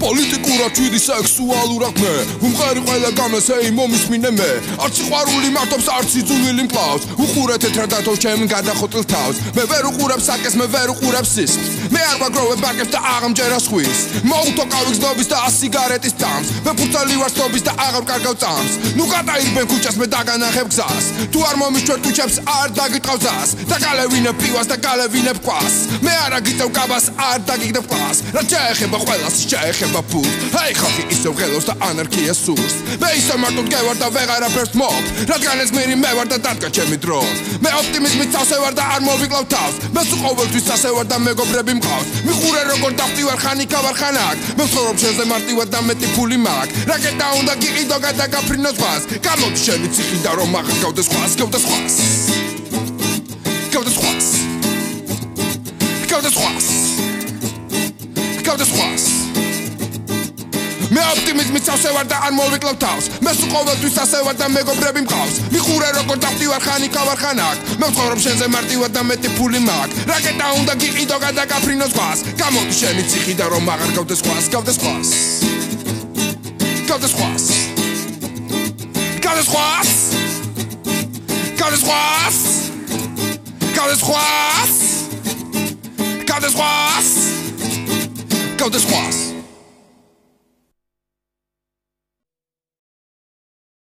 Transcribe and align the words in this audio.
პოლიტიკურად 0.00 0.72
ჩვიდი 0.76 0.98
სექსუალურად 1.06 1.96
მე. 2.02 2.14
უმყარი 2.46 2.80
ყველა 2.86 3.10
გამეს 3.20 3.46
ეი 3.56 3.70
მომისმინე 3.78 4.30
მე. 4.38 4.50
არც 4.84 4.96
ყვარული 5.06 5.48
მარტობს 5.56 5.86
არც 5.96 6.10
იძულილი 6.20 6.62
მკლავს. 6.66 7.02
უყურეთ 7.24 7.62
ეთრადათო 7.68 8.12
ჩემ 8.22 8.40
გადახოტილ 8.54 9.04
თავს. 9.12 9.36
მე 9.56 9.62
ვერ 9.70 9.84
უყურებ 9.90 10.20
საკეს 10.28 10.54
მე 10.60 10.66
ვერ 10.74 10.88
უყურებ 10.94 11.26
სის 11.32 11.52
მე 11.92 12.00
არ 12.10 12.16
ვაგროვებ 12.22 12.58
ბაკებს 12.64 12.92
და 12.94 13.00
აღამჯერა 13.14 13.58
სხვის. 13.66 13.98
მოუთო 14.30 14.64
კავიქს 14.72 15.00
და 15.32 15.38
სიგარეტის 15.58 16.14
წამს 16.20 16.48
მე 16.64 16.72
ფურცალი 16.78 17.14
ვარ 17.20 17.30
სტობის 17.34 17.62
და 17.68 17.72
აღარ 17.86 18.04
კარგავ 18.10 18.34
წამს. 18.42 18.72
ნუ 18.96 19.04
გადაიღბენ 19.14 19.66
ქუჩას 19.70 19.96
მე 20.00 20.06
დაგანახებ 20.14 20.68
გზას. 20.72 21.04
თუ 21.32 21.38
არ 21.48 21.56
მომიშვერ 21.60 21.98
ქუჩებს 22.04 22.36
არ 22.58 22.68
დაგიტყავ 22.78 23.18
ზას 23.24 23.50
და 23.70 23.76
გალევინებ 23.84 24.36
პივას 24.40 24.66
და 24.72 24.76
გალევინებ 24.86 25.38
ყვას 25.44 25.74
მე 26.04 26.14
არ 26.24 26.32
აგიწევ 26.40 26.70
კაბას 26.76 27.06
არ 27.28 27.38
დაგიგდებ 27.48 27.84
ყვას 27.90 28.18
რა 28.36 28.42
შეეხება 28.50 28.98
ყველას 29.04 29.36
შეეხება 29.50 29.90
ხება 29.90 30.02
ფულ 30.10 30.28
აი 30.60 30.72
ხალხი 30.80 31.02
ისევ 31.14 31.32
ღელოს 31.40 31.66
და 31.68 31.74
ანარქია 31.88 32.34
სურს. 32.34 32.74
მე 33.00 33.10
ისე 33.20 33.34
მარტო 33.42 33.62
დგევარ 33.66 33.96
და 34.00 34.08
ვეღარაფერს 34.14 34.72
მობ. 34.80 35.04
რადგან 35.30 35.58
ეს 35.64 35.70
მერი 35.76 35.94
მე 36.00 36.10
ვარ 36.16 36.26
და 36.32 36.38
დადგა 36.46 36.68
ჩემი 36.76 36.96
დრო 37.04 37.20
მე 37.64 37.70
ოპტიმიზმით 37.80 38.30
წავსე 38.34 38.56
ვარ 38.62 38.74
და 38.78 38.84
არ 38.94 39.00
მოვიკლავ 39.08 39.44
თავს. 39.54 39.74
მე 39.94 40.02
სულ 40.08 40.20
ყოველთვის 40.26 40.64
წავსე 40.68 40.90
ვარ 40.96 41.06
და 41.12 41.16
მეგობრები 41.26 41.72
მყავს. 41.80 42.08
მიხურე 42.26 42.62
როგორ 42.72 42.92
დავტივარ 43.00 43.38
ხანიკა 43.44 43.78
ვარ 43.84 43.96
ხანაკ. 44.00 44.36
მე 44.56 44.62
ვცხოვრობ 44.68 44.96
შენზე 45.02 45.24
მარტივად 45.32 45.68
და 45.74 45.80
მეტი 45.88 46.06
ფული 46.14 46.38
მაქვს. 46.46 46.74
რაკეტა 46.90 47.26
უნდა 47.40 47.54
გიყიდო 47.62 47.96
გადაგაფრინოს 48.06 48.76
ხვას 48.80 49.02
გამოდი 49.26 49.60
შენი 49.64 49.88
ციხი 49.94 50.18
და 50.24 50.30
რომ 50.38 50.54
აღგავდეს 50.60 51.08
ხვას 51.12 51.32
გავდეს 51.40 51.64
ხვას 51.68 51.94
გავდეს 53.74 53.96
ხვას 54.00 54.39
გავდეს 56.20 56.36
ხვას 56.36 56.66
გავდეს 58.44 58.70
ხვას 58.76 59.04
მე 60.92 61.02
ოპტიმიზმით 61.12 61.64
წავსე 61.64 61.90
ვარ 61.96 62.06
და 62.10 62.16
არ 62.26 62.32
მოვიკლავ 62.34 62.76
თავს. 62.82 63.04
მე 63.24 63.32
სულ 63.38 63.50
ყოველთვის 63.54 63.96
ასე 64.04 64.18
ვარ 64.26 64.36
და 64.40 64.46
მეგობრები 64.52 65.00
მყავს. 65.06 65.36
მიხურე 65.54 65.88
როგორ 65.96 66.16
დავტივარ 66.24 66.60
ხანიკა 66.66 67.02
ვარ 67.08 67.18
ხანაკ. 67.22 67.56
მე 67.80 67.86
ვცხოვრობ 67.90 68.20
შენზე 68.26 68.46
მარტივად 68.54 68.90
და 68.96 69.02
მეტი 69.06 69.28
ფული 69.38 69.60
მაქვს. 69.68 69.96
რაკეტა 70.10 70.46
უნდა 70.60 70.74
გიყიდო 70.82 71.16
გადაგაფრინოს 71.24 71.92
ყვას 71.94 72.18
გამოდი 72.42 72.74
შენი 72.80 73.02
ციხი 73.10 73.34
და 73.38 73.46
რომ 73.54 73.70
აღარ 73.70 73.90
გავდეს 73.96 74.20
ყვას 74.26 74.44
გავდეს 74.54 74.78
ყვას 74.82 75.08
გავდეს 76.90 77.12
ყვას 77.16 77.44
გავდეს 79.24 79.48
ყვას 79.52 79.90
გავდეს 81.60 81.82
ყვას 81.86 82.38
გავდეს 83.78 84.02
ყვას 84.04 84.89
go 88.60 88.68
this 88.68 88.84
far. 88.84 89.29